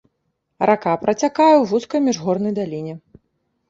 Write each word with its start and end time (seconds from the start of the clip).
Рака 0.69 0.93
працякае 1.03 1.29
ў 1.57 1.63
вузкай 1.75 1.99
міжгорнай 2.09 2.53
даліне. 2.61 2.93